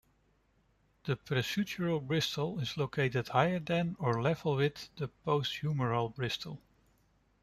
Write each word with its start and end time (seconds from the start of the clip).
The 1.03 1.15
presutural 1.15 1.99
bristle 2.01 2.57
is 2.59 2.75
located 2.75 3.27
higher 3.27 3.59
than 3.59 3.95
or 3.99 4.19
level 4.19 4.55
with 4.55 4.89
the 4.95 5.11
posthumeral 5.27 6.15
bristle. 6.15 6.59